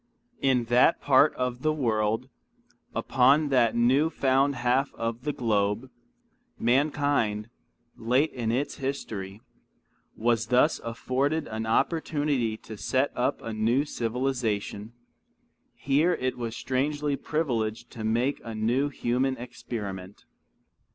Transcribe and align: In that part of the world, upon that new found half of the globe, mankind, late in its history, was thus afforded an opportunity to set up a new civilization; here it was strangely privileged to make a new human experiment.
In 0.41 0.63
that 0.63 0.99
part 0.99 1.31
of 1.35 1.61
the 1.61 1.71
world, 1.71 2.27
upon 2.95 3.49
that 3.49 3.75
new 3.75 4.09
found 4.09 4.55
half 4.55 4.91
of 4.95 5.25
the 5.25 5.31
globe, 5.31 5.91
mankind, 6.57 7.51
late 7.95 8.33
in 8.33 8.51
its 8.51 8.77
history, 8.77 9.41
was 10.15 10.47
thus 10.47 10.79
afforded 10.83 11.45
an 11.47 11.67
opportunity 11.67 12.57
to 12.57 12.77
set 12.77 13.11
up 13.15 13.43
a 13.43 13.53
new 13.53 13.85
civilization; 13.85 14.93
here 15.75 16.13
it 16.15 16.35
was 16.35 16.55
strangely 16.57 17.15
privileged 17.15 17.91
to 17.91 18.03
make 18.03 18.41
a 18.43 18.55
new 18.55 18.89
human 18.89 19.37
experiment. 19.37 20.25